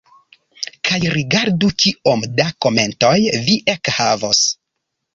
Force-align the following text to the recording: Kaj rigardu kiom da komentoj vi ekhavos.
Kaj 0.89 0.97
rigardu 1.17 1.69
kiom 1.85 2.25
da 2.41 2.49
komentoj 2.67 3.15
vi 3.47 3.63
ekhavos. 3.79 4.45